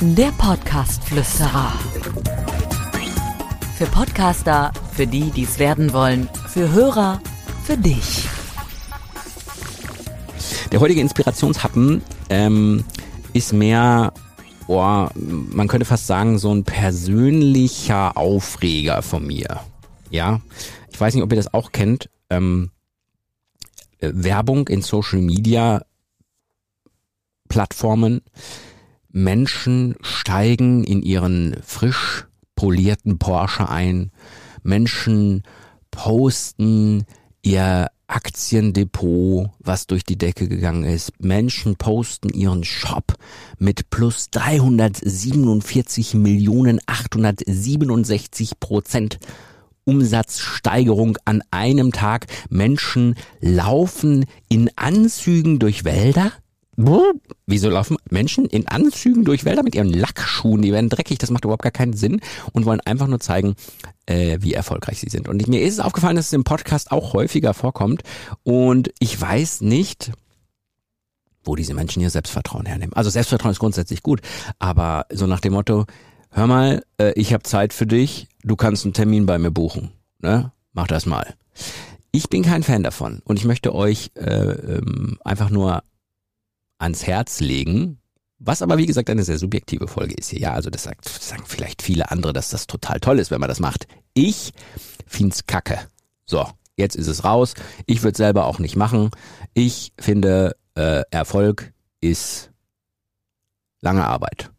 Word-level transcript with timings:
Der 0.00 0.30
Podcast-Flüsterer. 0.32 1.72
Für 3.76 3.86
Podcaster, 3.86 4.72
für 4.92 5.06
die, 5.06 5.30
die 5.30 5.44
es 5.44 5.58
werden 5.58 5.92
wollen, 5.92 6.28
für 6.48 6.70
Hörer, 6.72 7.20
für 7.64 7.76
dich. 7.76 8.28
Der 10.70 10.80
heutige 10.80 11.00
Inspirationshappen 11.00 12.02
ähm, 12.28 12.84
ist 13.32 13.52
mehr, 13.52 14.12
oh, 14.66 15.08
man 15.14 15.68
könnte 15.68 15.86
fast 15.86 16.06
sagen, 16.06 16.38
so 16.38 16.54
ein 16.54 16.64
persönlicher 16.64 18.16
Aufreger 18.16 19.02
von 19.02 19.26
mir. 19.26 19.60
Ja, 20.10 20.40
ich 20.92 21.00
weiß 21.00 21.14
nicht, 21.14 21.24
ob 21.24 21.32
ihr 21.32 21.36
das 21.36 21.54
auch 21.54 21.72
kennt. 21.72 22.10
Ähm, 22.30 22.70
äh, 24.00 24.10
Werbung 24.12 24.68
in 24.68 24.82
Social 24.82 25.20
Media 25.20 25.85
Plattformen. 27.56 28.20
Menschen 29.10 29.94
steigen 30.02 30.84
in 30.84 31.00
ihren 31.00 31.56
frisch 31.64 32.26
polierten 32.54 33.16
Porsche 33.18 33.70
ein. 33.70 34.10
Menschen 34.62 35.42
posten 35.90 37.06
ihr 37.40 37.86
Aktiendepot, 38.08 39.48
was 39.58 39.86
durch 39.86 40.04
die 40.04 40.18
Decke 40.18 40.48
gegangen 40.48 40.84
ist. 40.84 41.12
Menschen 41.18 41.76
posten 41.76 42.28
ihren 42.28 42.62
Shop 42.62 43.14
mit 43.58 43.88
plus 43.88 44.28
347 44.32 46.12
Millionen 46.12 46.78
867 46.84 48.60
Prozent 48.60 49.18
Umsatzsteigerung 49.84 51.16
an 51.24 51.42
einem 51.50 51.92
Tag. 51.92 52.26
Menschen 52.50 53.14
laufen 53.40 54.26
in 54.50 54.68
Anzügen 54.76 55.58
durch 55.58 55.84
Wälder. 55.84 56.32
Wieso 56.76 57.70
laufen 57.70 57.96
Menschen 58.10 58.44
in 58.44 58.68
Anzügen 58.68 59.24
durch 59.24 59.44
Wälder 59.46 59.62
mit 59.62 59.74
ihren 59.74 59.88
Lackschuhen? 59.88 60.60
Die 60.60 60.72
werden 60.72 60.90
dreckig, 60.90 61.18
das 61.18 61.30
macht 61.30 61.44
überhaupt 61.44 61.62
gar 61.62 61.72
keinen 61.72 61.94
Sinn 61.94 62.20
und 62.52 62.66
wollen 62.66 62.80
einfach 62.80 63.06
nur 63.06 63.18
zeigen, 63.18 63.54
äh, 64.04 64.38
wie 64.42 64.52
erfolgreich 64.52 65.00
sie 65.00 65.08
sind. 65.08 65.28
Und 65.28 65.48
mir 65.48 65.62
ist 65.62 65.74
es 65.74 65.80
aufgefallen, 65.80 66.16
dass 66.16 66.26
es 66.26 66.32
im 66.34 66.44
Podcast 66.44 66.92
auch 66.92 67.14
häufiger 67.14 67.54
vorkommt 67.54 68.02
und 68.42 68.90
ich 68.98 69.18
weiß 69.18 69.62
nicht, 69.62 70.12
wo 71.44 71.56
diese 71.56 71.72
Menschen 71.72 72.02
ihr 72.02 72.10
Selbstvertrauen 72.10 72.66
hernehmen. 72.66 72.92
Also 72.92 73.08
Selbstvertrauen 73.08 73.52
ist 73.52 73.60
grundsätzlich 73.60 74.02
gut, 74.02 74.20
aber 74.58 75.06
so 75.10 75.26
nach 75.26 75.40
dem 75.40 75.54
Motto, 75.54 75.86
hör 76.30 76.46
mal, 76.46 76.84
äh, 76.98 77.12
ich 77.12 77.32
habe 77.32 77.44
Zeit 77.44 77.72
für 77.72 77.86
dich, 77.86 78.28
du 78.42 78.54
kannst 78.56 78.84
einen 78.84 78.92
Termin 78.92 79.24
bei 79.24 79.38
mir 79.38 79.50
buchen. 79.50 79.92
Ne? 80.18 80.52
Mach 80.72 80.88
das 80.88 81.06
mal. 81.06 81.34
Ich 82.10 82.28
bin 82.28 82.42
kein 82.42 82.62
Fan 82.62 82.82
davon 82.82 83.22
und 83.24 83.38
ich 83.38 83.44
möchte 83.44 83.74
euch 83.74 84.10
äh, 84.14 84.24
ähm, 84.24 85.18
einfach 85.24 85.48
nur 85.50 85.82
ans 86.78 87.06
Herz 87.06 87.40
legen. 87.40 87.98
Was 88.38 88.60
aber, 88.60 88.76
wie 88.76 88.86
gesagt, 88.86 89.08
eine 89.08 89.24
sehr 89.24 89.38
subjektive 89.38 89.88
Folge 89.88 90.14
ist 90.14 90.30
hier. 90.30 90.40
Ja, 90.40 90.52
also 90.52 90.68
das 90.68 90.82
sagt, 90.82 91.08
sagen 91.08 91.44
vielleicht 91.46 91.80
viele 91.82 92.10
andere, 92.10 92.32
dass 92.32 92.50
das 92.50 92.66
total 92.66 93.00
toll 93.00 93.18
ist, 93.18 93.30
wenn 93.30 93.40
man 93.40 93.48
das 93.48 93.60
macht. 93.60 93.86
Ich 94.12 94.52
find's 95.06 95.46
kacke. 95.46 95.78
So, 96.26 96.46
jetzt 96.76 96.96
ist 96.96 97.06
es 97.06 97.24
raus. 97.24 97.54
Ich 97.86 98.02
würde 98.02 98.16
selber 98.16 98.44
auch 98.44 98.58
nicht 98.58 98.76
machen. 98.76 99.10
Ich 99.54 99.92
finde, 99.98 100.56
äh, 100.74 101.02
Erfolg 101.10 101.72
ist 102.00 102.50
lange 103.80 104.06
Arbeit. 104.06 104.50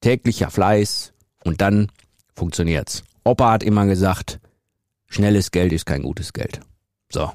Täglicher 0.00 0.50
Fleiß 0.50 1.14
und 1.44 1.60
dann 1.60 1.90
funktioniert's. 2.34 3.04
Opa 3.24 3.52
hat 3.52 3.62
immer 3.62 3.86
gesagt, 3.86 4.40
schnelles 5.08 5.52
Geld 5.52 5.72
ist 5.72 5.86
kein 5.86 6.02
gutes 6.02 6.32
Geld. 6.32 6.60
So, 7.10 7.30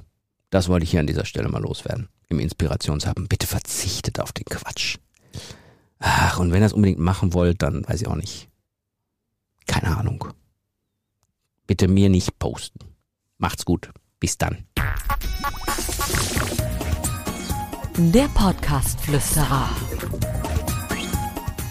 das 0.50 0.70
wollte 0.70 0.84
ich 0.84 0.92
hier 0.92 1.00
an 1.00 1.08
dieser 1.08 1.26
Stelle 1.26 1.50
mal 1.50 1.62
loswerden 1.62 2.10
im 2.30 2.40
Inspirationshaben, 2.40 3.28
bitte 3.28 3.48
verzichtet 3.48 4.20
auf 4.20 4.32
den 4.32 4.46
Quatsch. 4.46 4.98
Ach, 6.00 6.40
und 6.40 6.52
wenn 6.52 6.62
ihr 6.62 6.68
es 6.68 6.74
unbedingt 6.74 7.00
machen 7.00 7.34
wollt, 7.34 7.62
dann 7.62 7.88
weiß 7.88 8.02
ich 8.02 8.08
auch 8.08 8.16
nicht. 8.16 8.50
Keine 9.66 9.98
Ahnung. 9.98 10.26
Bitte 11.66 11.88
mir 11.88 12.10
nicht 12.10 12.38
posten. 12.40 12.80
Macht's 13.38 13.66
gut. 13.66 13.92
Bis 14.20 14.38
dann. 14.38 14.66
Der 17.98 18.28
Podcast-Flüsterer. 18.30 19.70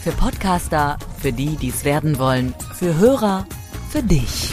Für 0.02 0.12
Podcaster, 0.12 0.98
für 1.18 1.32
die, 1.32 1.56
die 1.56 1.68
es 1.68 1.84
werden 1.84 2.18
wollen, 2.18 2.54
für 2.74 2.96
Hörer, 2.96 3.46
für 3.90 4.02
dich. 4.02 4.52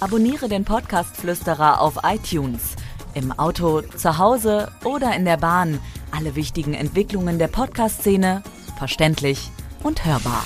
Abonniere 0.00 0.48
den 0.48 0.64
Podcast-Flüsterer 0.64 1.80
auf 1.80 1.98
iTunes 2.04 2.76
im 3.14 3.32
Auto, 3.32 3.80
zu 3.80 4.18
Hause 4.18 4.70
oder 4.84 5.14
in 5.14 5.24
der 5.24 5.36
Bahn. 5.36 5.80
Alle 6.10 6.34
wichtigen 6.36 6.74
Entwicklungen 6.74 7.38
der 7.38 7.48
Podcast-Szene 7.48 8.42
verständlich 8.76 9.50
und 9.82 10.04
hörbar. 10.04 10.44